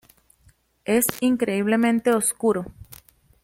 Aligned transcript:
Es 0.85 1.05
increíblemente 1.21 2.11
oscuro. 2.15 2.65